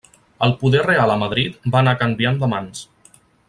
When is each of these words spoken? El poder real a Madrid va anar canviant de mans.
El 0.45 0.53
poder 0.61 0.79
real 0.87 1.13
a 1.15 1.17
Madrid 1.25 1.61
va 1.77 1.83
anar 1.85 1.95
canviant 2.03 2.41
de 2.45 2.51
mans. 2.55 2.85